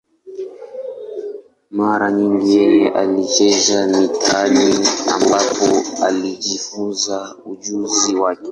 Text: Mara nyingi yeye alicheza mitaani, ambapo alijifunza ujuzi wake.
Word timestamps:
Mara 1.77 2.07
nyingi 2.17 2.45
yeye 2.61 2.89
alicheza 2.89 3.87
mitaani, 3.87 4.67
ambapo 5.13 5.65
alijifunza 6.05 7.35
ujuzi 7.45 8.15
wake. 8.15 8.49